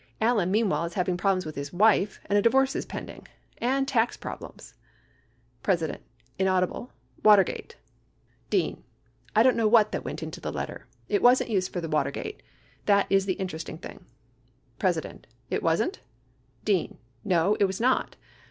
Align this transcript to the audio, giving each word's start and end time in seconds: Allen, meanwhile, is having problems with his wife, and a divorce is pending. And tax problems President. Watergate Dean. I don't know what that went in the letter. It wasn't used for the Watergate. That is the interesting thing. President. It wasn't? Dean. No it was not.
Allen, 0.19 0.49
meanwhile, 0.49 0.85
is 0.85 0.95
having 0.95 1.15
problems 1.15 1.45
with 1.45 1.53
his 1.55 1.71
wife, 1.71 2.19
and 2.25 2.35
a 2.35 2.41
divorce 2.41 2.75
is 2.75 2.87
pending. 2.87 3.27
And 3.59 3.87
tax 3.87 4.17
problems 4.17 4.73
President. 5.61 6.01
Watergate 7.23 7.75
Dean. 8.49 8.83
I 9.35 9.43
don't 9.43 9.55
know 9.55 9.67
what 9.67 9.91
that 9.91 10.03
went 10.03 10.23
in 10.23 10.31
the 10.31 10.51
letter. 10.51 10.87
It 11.07 11.21
wasn't 11.21 11.51
used 11.51 11.71
for 11.71 11.81
the 11.81 11.87
Watergate. 11.89 12.41
That 12.87 13.05
is 13.11 13.27
the 13.27 13.33
interesting 13.33 13.77
thing. 13.77 14.05
President. 14.79 15.27
It 15.51 15.61
wasn't? 15.61 15.99
Dean. 16.65 16.97
No 17.23 17.53
it 17.59 17.65
was 17.65 17.79
not. 17.79 18.15